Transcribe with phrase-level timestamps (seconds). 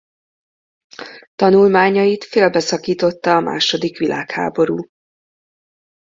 [1.35, 4.77] Tanulmányait félbeszakította a második világháború.